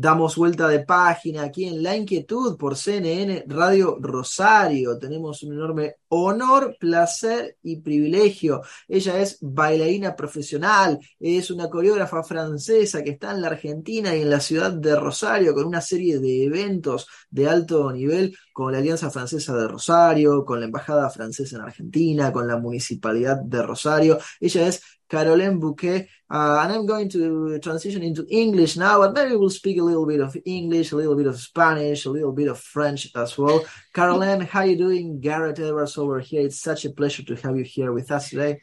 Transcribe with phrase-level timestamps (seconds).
[0.00, 4.96] Damos vuelta de página aquí en La Inquietud por CNN Radio Rosario.
[4.96, 8.62] Tenemos un enorme honor, placer y privilegio.
[8.86, 14.30] Ella es bailarina profesional, es una coreógrafa francesa que está en la Argentina y en
[14.30, 19.10] la ciudad de Rosario con una serie de eventos de alto nivel con la Alianza
[19.10, 24.18] Francesa de Rosario, con la Embajada Francesa en Argentina, con la Municipalidad de Rosario.
[24.38, 29.36] Ella es Caroline Bouquet, uh, and I'm going to transition into English now, but maybe
[29.36, 32.48] we'll speak a little bit of English, a little bit of Spanish, a little bit
[32.48, 33.64] of French as well.
[33.94, 35.20] Caroline, how are you doing?
[35.20, 36.42] Garrett Edwards over here.
[36.42, 38.60] It's such a pleasure to have you here with us today.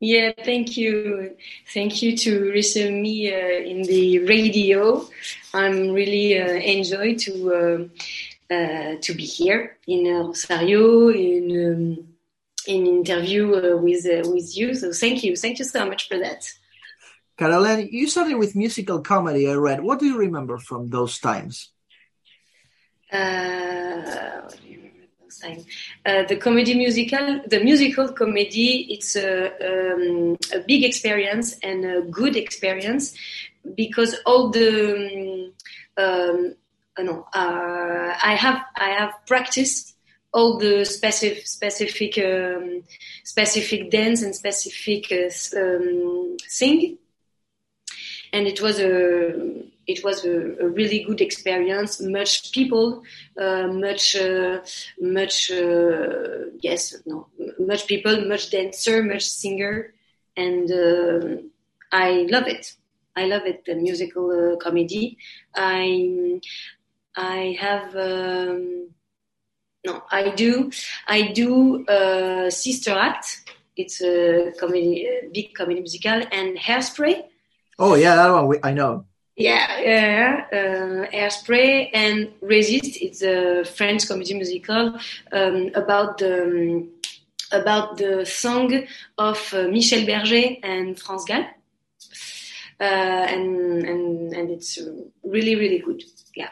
[0.00, 1.36] Yeah, thank you.
[1.72, 5.06] Thank you to receive me uh, in the radio.
[5.52, 12.13] I'm really uh, enjoy to uh, uh to be here in Rosario in um,
[12.66, 14.74] in interview uh, with uh, with you.
[14.74, 16.46] So thank you, thank you so much for that.
[17.36, 19.48] Caroline, you started with musical comedy.
[19.50, 19.82] I read.
[19.82, 21.70] What do you remember from those times?
[23.12, 25.66] Uh, what do you remember those times?
[26.06, 28.86] Uh, the comedy musical, the musical comedy.
[28.90, 33.16] It's a, um, a big experience and a good experience
[33.74, 35.52] because all the
[35.96, 36.54] um, um
[36.98, 39.93] no, uh, I have I have practiced
[40.34, 42.82] all the specific specific um,
[43.24, 46.98] specific dance and specific uh, um, thing
[48.34, 48.92] and it was a
[49.86, 52.00] it was a, a really good experience.
[52.00, 53.02] Much people
[53.40, 54.58] uh, much uh,
[55.00, 59.94] much uh, yes no much people much dancer much singer.
[60.36, 61.42] And uh,
[61.92, 62.74] i love it.
[63.14, 65.16] I love it the musical uh, comedy.
[65.54, 66.40] I
[67.16, 68.88] i have um,
[69.84, 70.70] no, I do.
[71.06, 73.50] I do uh, Sister Act.
[73.76, 77.24] It's a comedy, a big comedy musical, and Hairspray.
[77.78, 79.04] Oh yeah, that one we, I know.
[79.36, 83.02] Yeah, yeah, uh, Hairspray and Resist.
[83.02, 84.98] It's a French comedy musical
[85.32, 86.88] um, about the um,
[87.52, 88.86] about the song
[89.18, 91.44] of uh, Michel Berger and France Gall,
[92.80, 92.84] uh,
[93.34, 94.78] and and and it's
[95.24, 96.02] really really good.
[96.36, 96.50] Yeah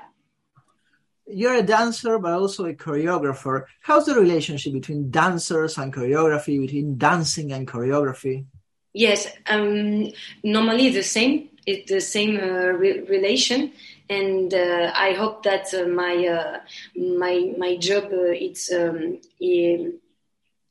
[1.32, 3.64] you're a dancer but also a choreographer.
[3.80, 8.44] How's the relationship between dancers and choreography between dancing and choreography?
[8.92, 10.08] Yes um,
[10.42, 13.72] normally the same it's the same uh, re- relation.
[14.10, 16.58] And uh, i hope that uh, my uh,
[16.96, 19.20] my my job uh, it's um,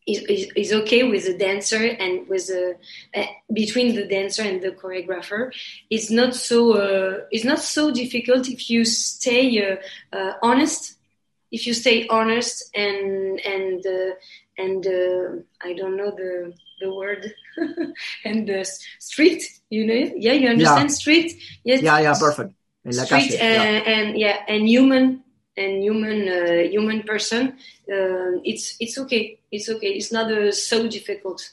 [0.07, 2.75] is, is, okay with the dancer and with the
[3.15, 5.51] uh, between the dancer and the choreographer.
[5.89, 10.97] It's not so uh, it's not so difficult if you stay uh, uh honest.
[11.51, 14.15] If you stay honest and and uh,
[14.57, 17.33] and uh, I don't know the the word
[18.25, 18.65] and the
[18.99, 20.95] street You know, yeah, you understand yeah.
[20.95, 21.33] strict.
[21.63, 22.53] Yes, yeah, yeah, perfect.
[22.83, 23.93] and, yeah.
[23.93, 25.23] and yeah, and human
[25.57, 27.57] and human uh, human person,
[27.91, 29.39] uh, it's it's okay.
[29.51, 29.89] It's okay.
[29.89, 31.51] It's not uh, so difficult.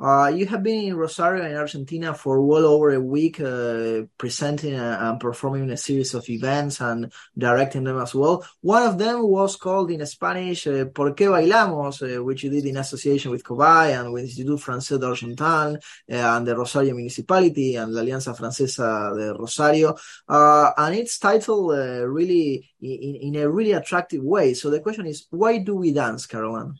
[0.00, 4.74] Uh, you have been in Rosario in Argentina for well over a week, uh, presenting
[4.74, 8.46] and performing a series of events and directing them as well.
[8.60, 12.66] One of them was called in Spanish uh, ¿Por qué bailamos?, uh, which you did
[12.66, 17.92] in association with COBAI and with Institut Francés d'Argentan uh, and the Rosario Municipality and
[17.92, 19.96] La Alianza Francesa de Rosario.
[20.28, 24.54] Uh, and it's titled really in, in a really attractive way.
[24.54, 26.74] So the question is, why do we dance, Caroline?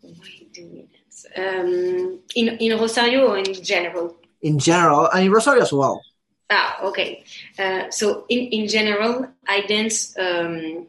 [0.00, 0.12] Why
[0.52, 0.85] do we
[1.36, 4.16] um, in in Rosario or in general?
[4.42, 6.02] In general, and in Rosario as well.
[6.50, 7.24] Ah, okay.
[7.58, 10.86] Uh, so in in general, I dance um,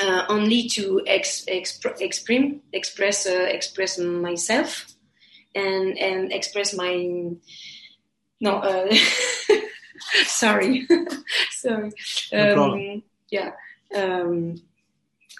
[0.00, 4.86] uh, only to ex, exp, express express uh, express myself
[5.54, 7.30] and and express my
[8.40, 8.56] no.
[8.58, 8.94] Uh,
[10.24, 10.86] sorry,
[11.50, 11.92] sorry.
[12.32, 13.52] Um, yeah.
[13.94, 14.62] Um,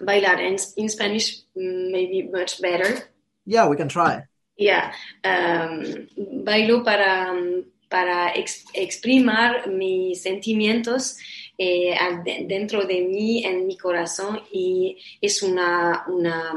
[0.00, 3.02] bailar in, in Spanish maybe much better.
[3.44, 4.24] Yeah, we can try.
[4.62, 4.92] Yeah,
[5.24, 6.06] um,
[6.44, 7.34] bailo para,
[7.88, 11.16] para ex, exprimar mis sentimientos
[11.58, 11.96] eh,
[12.46, 16.54] dentro de mí, en mi corazón, y es una, una,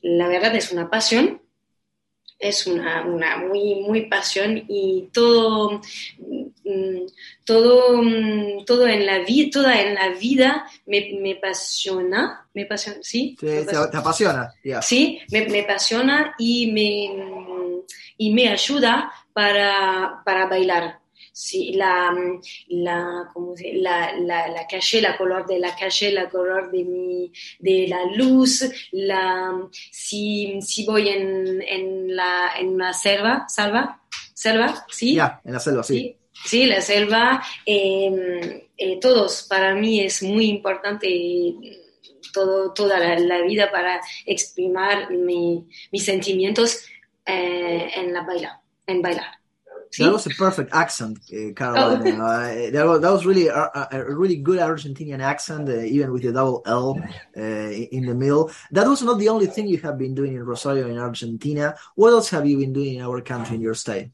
[0.00, 1.42] la verdad es una pasión.
[2.40, 5.80] Es una, una muy, muy pasión y todo,
[7.44, 12.98] todo, mm, todo en la vida, toda en la vida me, me apasiona, me apasiona,
[13.02, 13.36] ¿sí?
[13.38, 17.84] te, apasiona, Sí, me, me, apasiona y me,
[18.16, 21.00] y me ayuda para, para bailar.
[21.32, 22.12] Sí, la,
[22.66, 26.82] la, ¿cómo se, la, la, la calle, la color de la calle, la color de,
[26.82, 29.52] mi, de la luz, la,
[29.92, 34.02] si, si voy en, en, la, en una selva, selva,
[34.34, 35.14] selva, ¿sí?
[35.14, 35.98] Ya, en la selva, sí.
[35.98, 36.17] Sí,
[36.66, 41.08] la selva, eh, eh, todos, para mí es muy importante
[42.32, 46.84] todo, toda la, la vida para exprimir mi, mis sentimientos
[47.26, 49.26] eh, en la baila, en bailar.
[49.90, 50.04] ¿sí?
[50.04, 52.20] That was a perfect accent, uh, Caroline.
[52.20, 52.24] Oh.
[52.24, 56.12] Uh, that, was, that was really a, a- a really good Argentinian accent, uh, even
[56.12, 56.98] with the double L
[57.36, 58.50] uh, in the middle.
[58.70, 61.74] That was not the only thing you have been doing in Rosario in Argentina.
[61.94, 64.10] What else have you been doing in our country in your state?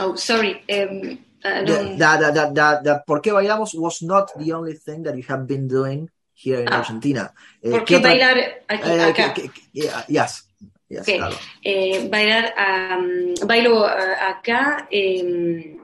[0.00, 0.62] Oh, sorry.
[0.68, 4.52] Um, I The, don't- that, that, that, that, that ¿Por qué bailamos was not the
[4.52, 6.78] only thing that you have been doing here in Ah.
[6.78, 7.32] Argentina.
[7.62, 8.36] Eh, ¿Por ¿qué otra- bailar
[8.68, 9.34] aquí, eh, acá?
[9.34, 10.48] que- que- yeah, yes,
[10.88, 11.16] yes, Ok.
[11.16, 11.36] claro.
[11.62, 14.88] Eh, bailar, am, bailo ah, acá.
[14.90, 15.78] em,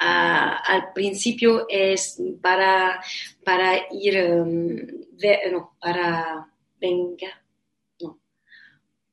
[0.00, 3.00] a- al principio es para,
[3.44, 4.86] para ir, em,
[5.20, 6.46] ve- no, para,
[6.80, 7.28] venga,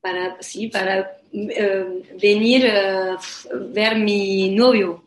[0.02, 3.18] para, sí, para em, venir a
[3.70, 5.04] ver mi novio,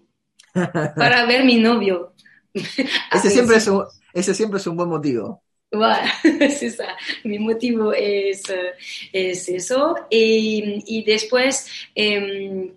[0.95, 2.13] para ver mi novio.
[3.11, 3.83] Ese siempre, es un,
[4.13, 5.43] ese siempre es un buen motivo.
[5.71, 6.95] Voilà, es esa.
[7.25, 8.73] Mi motivo es, eh,
[9.11, 9.95] es eso.
[10.09, 12.71] Y, y después em,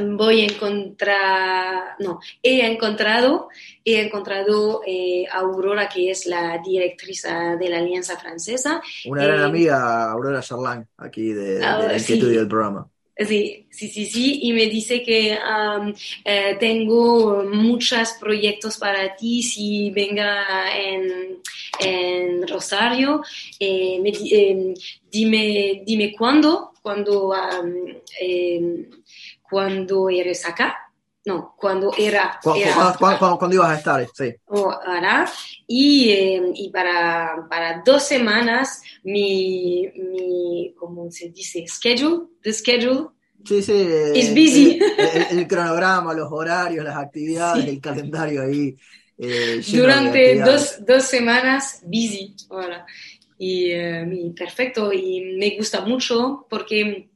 [0.00, 3.48] voy a encontrar, no, he encontrado,
[3.84, 8.80] he encontrado eh, a Aurora, que es la directriz de la Alianza Francesa.
[9.06, 12.20] Una gran Eh, amiga, Aurora Charlán, aquí de, de Ah, la sí.
[12.20, 12.88] del programa.
[13.16, 15.36] Sí, sí, sí, sí, y me dice que
[16.24, 21.36] eh, tengo muchos proyectos para ti si venga en,
[21.80, 23.22] en Rosario.
[23.58, 24.74] Eh, me em,
[25.10, 27.34] dime, dime cuándo, cuando,
[29.50, 30.76] cuando eres acá.
[31.26, 32.38] No, cuando era.
[32.42, 33.18] ¿Cu- era cu- acá.
[33.18, 34.08] cu- cu- ¿Cuándo ibas a estar?
[34.14, 34.34] Sí.
[34.46, 35.30] o hará.
[35.66, 41.66] Y, eh, y para, para dos semanas mi, mi, ¿cómo se dice?
[41.68, 43.08] Schedule, the schedule
[43.44, 43.72] Sí, sí.
[43.72, 44.78] eh, It's busy.
[44.98, 47.70] El, el- el cronograma, los horarios, las actividades, Sí.
[47.70, 48.74] el calendario ahí.
[49.18, 52.34] eh, durante dos, dos semanas busy.
[52.48, 52.86] Voilà.
[53.38, 57.09] Y, eh, y perfecto, y me gusta mucho porque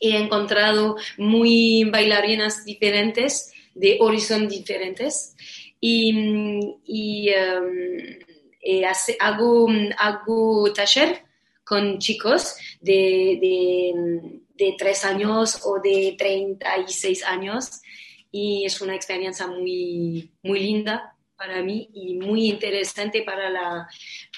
[0.00, 5.34] he encontrado muy bailarinas diferentes, de horizon diferentes,
[5.80, 8.18] y, em,
[8.62, 8.84] eh,
[9.20, 11.22] hago, hago taller
[11.64, 17.82] con chicos de, de, de tres años o de 36 años,
[18.30, 23.88] y es una experiencia muy, muy linda para mí y muy interesante para la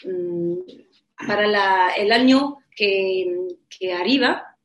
[0.04, 0.58] mm,
[1.26, 3.26] para la, el año que,
[3.68, 4.56] que arriba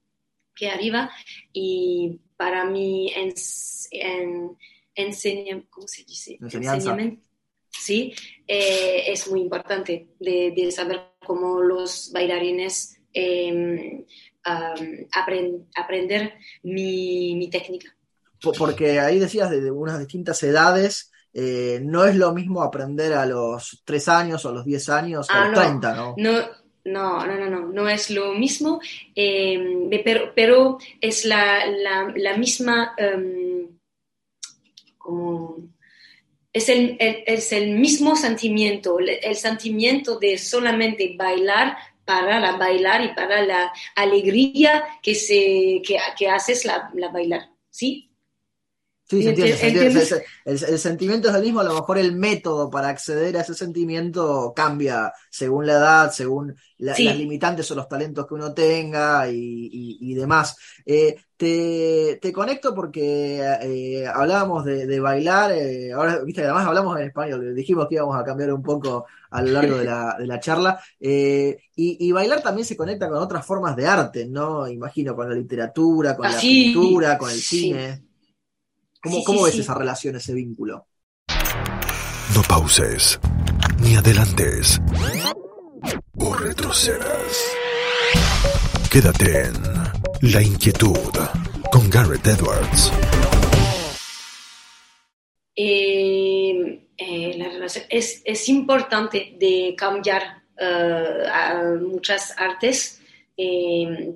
[0.55, 1.09] que arriba
[1.51, 4.55] y para mi ens- en,
[4.95, 6.37] enseña- ¿cómo se dice?
[6.41, 7.21] Enseñamiento.
[7.69, 8.13] Sí,
[8.47, 14.05] eh, es muy importante de, de saber cómo los bailarines eh,
[14.43, 14.77] am,
[15.11, 16.33] apren- aprender
[16.63, 17.95] mi, mi técnica.
[18.41, 21.11] Po- Porque ahí decías de, unas distintas edades.
[21.33, 25.27] eh, no es lo mismo aprender a los 3 años o a los 10 años
[25.27, 25.61] que a Ah, los no.
[25.65, 26.15] 30, ¿no?
[26.17, 26.31] No,
[26.85, 28.81] no, no, no, no, no es lo mismo,
[29.15, 33.67] eh, pero, pero es la, la, la misma, em,
[34.97, 35.57] como,
[36.51, 43.13] es el, es el mismo sentimiento, el, sentimiento de solamente bailar para la bailar y
[43.15, 48.12] para la alegría que, se, que, que haces la bailar, ¿sí?
[49.05, 49.87] Sí, se entiende, se entiende.
[49.87, 50.09] ¿Entiendes?
[50.09, 50.15] Se-
[50.57, 53.41] se- El, el sentimiento es el mismo, a lo mejor el método para acceder a
[53.41, 57.03] ese sentimiento cambia según la edad, según la- Sí.
[57.03, 59.35] las limitantes o los talentos que uno tenga y,
[59.71, 60.55] y- y demás.
[60.85, 66.97] Eh, te, te conecto porque eh, hablábamos de, de bailar, eh, ahora, viste, además hablamos
[66.97, 70.27] en español, dijimos que íbamos a cambiar un poco a lo largo de la, de
[70.27, 74.65] la charla, eh, y, y bailar también se conecta con otras formas de arte, ¿no?
[74.67, 77.59] Imagino, con la literatura, con Ah, la sí, pintura, con el sí.
[77.59, 78.03] cine.
[79.03, 79.59] ¿Cómo, Sí, cómo sí, ves sí.
[79.59, 80.87] esa relación, ese vínculo?
[82.33, 83.19] No pauses,
[83.81, 84.79] ni adelantes,
[86.17, 87.57] o retrocedas.
[88.89, 89.53] Quédate en
[90.31, 91.19] La Inquietud
[91.69, 92.93] con Garrett Edwards.
[95.53, 103.01] Eh, eh, la relación es, es importante de cambiar eh, a muchas artes
[103.35, 104.15] eh,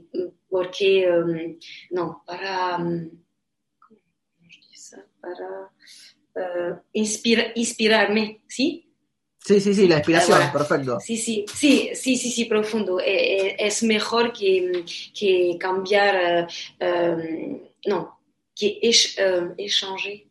[0.49, 1.59] porque um,
[1.91, 3.26] no para um, ¿cómo se dice?
[5.27, 5.69] Para
[6.35, 8.83] eh, inspira- inspirarme sí
[9.39, 10.51] Sí, sí, sí, la inspiración, Voilà.
[10.51, 10.99] perfecto.
[10.99, 12.99] Sí, sí, sí, sí, sí, sí, profundo.
[12.99, 14.83] Eh, eh, es mejor que,
[15.17, 16.47] que cambiar, eh,
[16.81, 18.19] eh, no,
[18.53, 18.77] que
[19.17, 20.23] eh, échanger,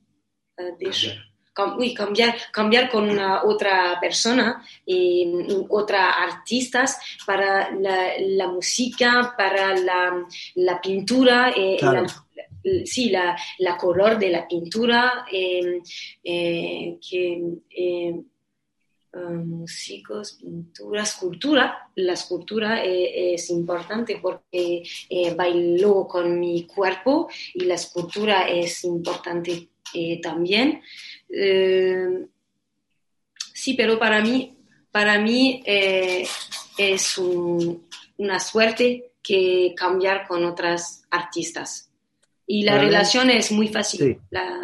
[1.54, 5.26] cam- oui, cambiar, cambiar con una otra persona, y
[5.70, 10.26] otra artistas para la, la música, para la,
[10.56, 12.04] la pintura, Claro.
[12.84, 13.36] Sí, la,
[13.78, 15.80] color de la pintura, eh,
[16.24, 18.20] eh, que eh,
[19.12, 21.90] eh, músicos, pintura, escultura.
[21.94, 28.84] La escultura eh, es importante porque eh, bailo con mi cuerpo y la escultura es
[28.84, 29.68] importante
[30.20, 30.82] también.
[31.30, 32.26] Eh,
[33.54, 34.54] sí, pero para mí,
[34.90, 37.86] para mí es un-
[38.18, 41.85] una suerte que cambiar con otras artistas.
[42.46, 44.18] Y la relación es muy fácil Sí.
[44.30, 44.60] la-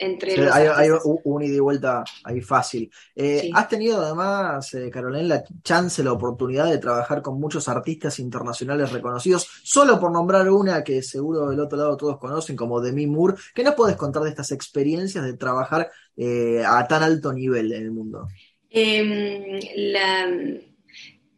[0.00, 0.90] entre Sí, los hay, hay
[1.24, 2.88] un ida y vuelta ahí fácil.
[3.16, 3.50] Eh, Sí.
[3.52, 8.92] Has tenido además, eh, Carolina, la chance, la oportunidad de trabajar con muchos artistas internacionales
[8.92, 13.34] reconocidos, solo por nombrar una que seguro del otro lado todos conocen, como Demi Moore.
[13.52, 17.82] ¿Qué nos puedes contar de estas experiencias de trabajar eh, a tan alto nivel en
[17.82, 18.28] el mundo?
[18.70, 20.28] Em, la,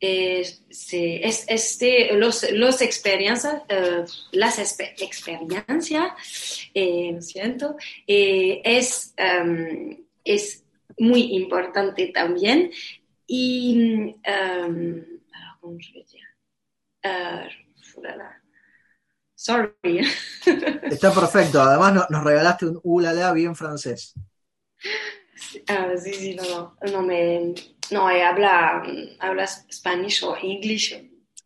[0.00, 7.76] eh, es, este, los, los experiencias, eh, las expe- experiencias, eh, siento,
[8.06, 10.64] eh, es, em, es
[10.98, 12.70] muy importante también.
[13.26, 14.16] Y,
[18.02, 18.42] là là.
[19.34, 20.00] Sorry.
[20.90, 21.62] Está perfecto.
[21.62, 24.14] Además, no- nos regalaste un ulala bien francés.
[25.68, 27.54] Ah, sí, sí, no, no, no me,
[27.90, 28.82] no, eh, habla,
[29.20, 30.94] habla Spanish o English.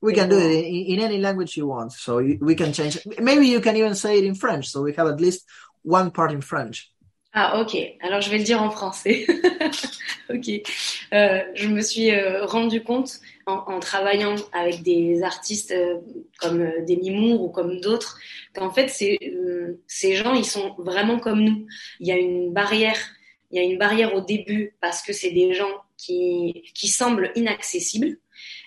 [0.03, 2.99] We can do it in, in any language you want, so you- we can change.
[3.21, 5.47] Maybe you can even say it in French, so we have at least
[5.83, 6.91] one part in French.
[7.33, 7.77] Ah, ok.
[8.01, 9.27] Alors, je vais le dire en français.
[10.31, 10.49] ok.
[11.13, 15.97] Euh, je me suis euh, rendu compte en, en travaillant avec des artistes euh,
[16.39, 18.19] comme euh, Demi Moore ou comme d'autres
[18.55, 21.67] qu'en fait, euh, ces gens, ils sont vraiment comme nous.
[21.99, 22.99] Il y a une barrière.
[23.55, 28.19] Il y a une barrière au début parce que c'est des gens qui, semblent inaccessibles.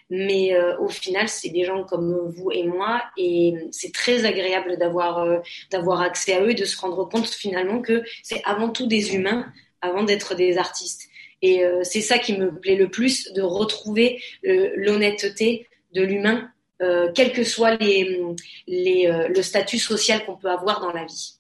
[0.10, 4.78] Mais euh, au final, c'est des gens comme vous et moi, et c'est très agréable
[4.78, 5.40] d'avoir euh,
[5.70, 9.14] d'avoir accès à eux et de se rendre compte finalement que c'est avant tout des
[9.16, 9.52] humains
[9.82, 11.10] avant d'être des artistes.
[11.42, 16.50] Et euh, c'est ça qui me plaît le plus, de retrouver l'honnêteté de l'humain,
[17.14, 21.38] quel que soit le statut social qu'on peut avoir dans la vie.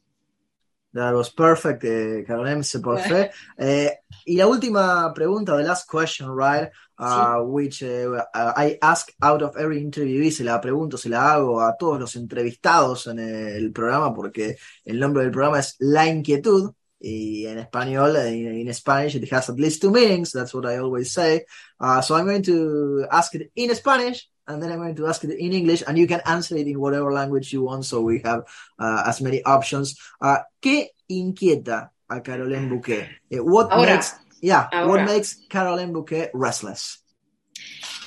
[0.98, 3.30] That was perfect, eh, Carolina, c'est parfait.
[3.60, 3.92] Eh,
[4.26, 6.70] y la última pregunta, the last question, right?
[6.98, 11.34] Uh, which eh, I ask out of every interview y se la pregunto, se la
[11.34, 16.08] hago a todos los entrevistados en el programa porque el nombre del programa es La
[16.08, 20.32] Inquietud y en español, in, in Spanish, it has at least two meanings.
[20.32, 21.46] That's what I always say.
[21.80, 25.24] Uh, so I'm going to ask it in Spanish and then I'm going to ask
[25.24, 28.20] it in English and you can answer it in whatever language you want so we
[28.24, 28.44] have
[28.80, 30.00] uh, as many options.
[30.22, 33.10] Uh, ¿Qué inquieta a Caroline Bouquet?
[33.30, 33.96] Eh, what Ahora.
[33.96, 34.88] makes, yeah, Ahora.
[34.88, 37.04] what makes Caroline Bouquet restless?